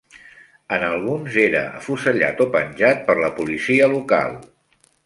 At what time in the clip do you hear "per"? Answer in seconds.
3.11-3.21